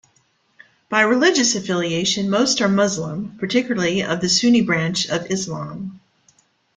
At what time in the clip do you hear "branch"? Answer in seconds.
4.61-5.07